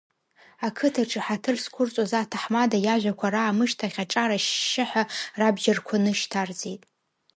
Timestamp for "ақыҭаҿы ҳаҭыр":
0.67-1.57